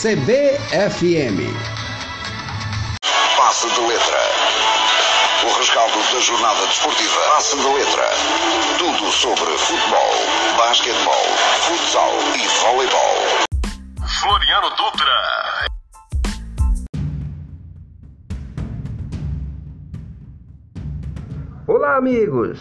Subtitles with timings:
[0.00, 1.42] CBFM.
[3.36, 4.20] Passe de letra.
[5.44, 7.20] O rescaldo da jornada desportiva.
[7.34, 8.04] Passe de letra.
[8.78, 10.12] Tudo sobre futebol,
[10.56, 11.24] basquetebol,
[11.62, 13.16] futsal e voleibol.
[14.20, 15.66] Floriano Dutra.
[21.66, 22.60] Olá, amigos!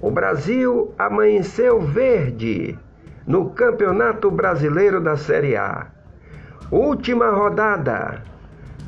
[0.00, 2.78] O Brasil amanheceu verde
[3.26, 5.94] no Campeonato Brasileiro da Série A.
[6.70, 8.22] Última rodada.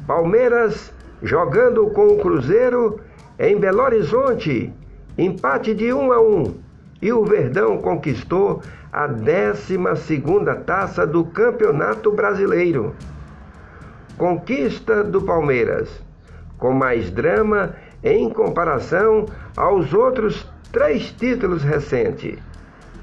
[0.05, 0.93] Palmeiras
[1.23, 2.99] jogando com o Cruzeiro
[3.39, 4.73] em Belo Horizonte,
[5.17, 6.55] empate de 1 a 1.
[7.01, 8.61] E o Verdão conquistou
[8.93, 9.79] a 12
[10.67, 12.97] taça do Campeonato Brasileiro.
[14.17, 15.89] Conquista do Palmeiras,
[16.59, 22.41] com mais drama em comparação aos outros três títulos recentes,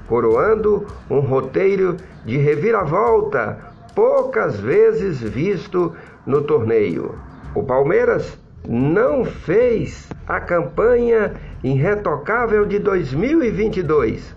[0.06, 3.65] coroando um roteiro de reviravolta
[3.96, 5.96] poucas vezes visto
[6.26, 7.14] no torneio.
[7.54, 8.38] O Palmeiras
[8.68, 11.32] não fez a campanha
[11.64, 14.36] irretocável de 2022,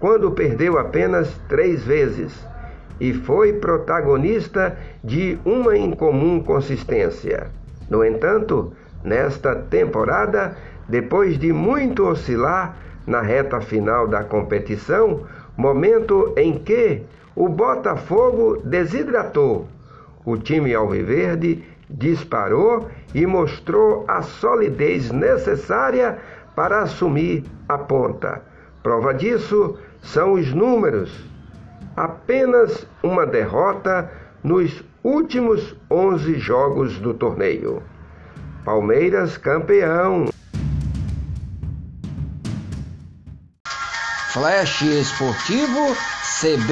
[0.00, 2.34] quando perdeu apenas três vezes
[2.98, 7.46] e foi protagonista de uma incomum consistência.
[7.88, 8.72] No entanto,
[9.04, 10.56] nesta temporada,
[10.88, 12.76] depois de muito oscilar
[13.06, 15.20] na reta final da competição,
[15.56, 17.02] momento em que
[17.36, 19.68] o Botafogo desidratou.
[20.24, 26.18] O time alviverde disparou e mostrou a solidez necessária
[26.56, 28.42] para assumir a ponta.
[28.82, 31.12] Prova disso são os números.
[31.94, 34.10] Apenas uma derrota
[34.42, 37.82] nos últimos 11 jogos do torneio.
[38.64, 40.26] Palmeiras campeão.
[44.36, 46.66] Flash Esportivo CBFM.